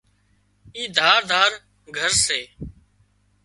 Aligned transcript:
اِي 0.75 0.83
ڌار 0.97 1.19
ڌار 1.29 1.51
گھر 1.97 2.11
سي 2.25 2.39